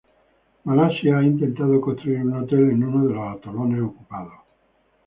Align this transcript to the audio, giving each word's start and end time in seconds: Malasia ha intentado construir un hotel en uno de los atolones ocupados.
Malasia 0.65 1.17
ha 1.19 1.23
intentado 1.23 1.79
construir 1.79 2.23
un 2.25 2.33
hotel 2.37 2.71
en 2.71 2.83
uno 2.85 3.07
de 3.07 3.13
los 3.13 3.35
atolones 3.37 3.83
ocupados. 3.83 4.33